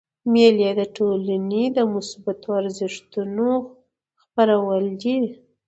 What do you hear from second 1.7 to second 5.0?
د مثبتو ارزښتو خپرول